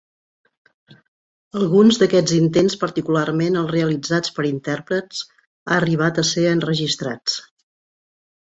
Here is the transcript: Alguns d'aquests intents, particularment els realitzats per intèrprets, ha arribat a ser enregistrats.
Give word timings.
Alguns 1.59 1.99
d'aquests 2.03 2.33
intents, 2.37 2.77
particularment 2.85 3.59
els 3.61 3.71
realitzats 3.75 4.33
per 4.39 4.47
intèrprets, 4.53 5.23
ha 5.69 5.77
arribat 5.81 6.19
a 6.19 6.27
ser 6.31 6.47
enregistrats. 6.57 7.39